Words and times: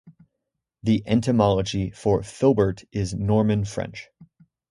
The 0.81 1.03
etymology 1.05 1.91
for 1.91 2.23
'filbert' 2.23 2.85
is 2.91 3.13
Norman 3.13 3.65
French. 3.65 4.09